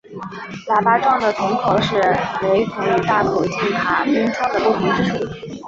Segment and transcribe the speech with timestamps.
[0.67, 1.93] 喇叭状的铳口是
[2.41, 5.55] 雷筒与大口径卡宾枪的不同之处。